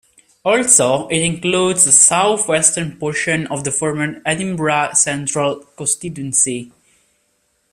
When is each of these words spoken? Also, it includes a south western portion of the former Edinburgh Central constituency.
Also, 0.43 1.07
it 1.09 1.19
includes 1.23 1.85
a 1.85 1.91
south 1.91 2.47
western 2.47 2.97
portion 2.97 3.45
of 3.45 3.63
the 3.63 3.71
former 3.71 4.19
Edinburgh 4.25 4.93
Central 4.95 5.57
constituency. 5.77 6.71